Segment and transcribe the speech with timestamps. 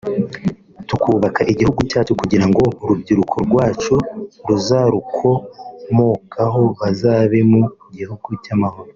[0.87, 7.61] tukubaka igihugu cyacu kugira ngo urubyiruko rwacu n’abazarukomokaho bazabe mu
[7.97, 8.89] gihugu cy’amahoro